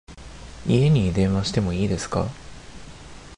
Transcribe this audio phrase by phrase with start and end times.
[0.65, 2.25] 家に電話しても良いですか？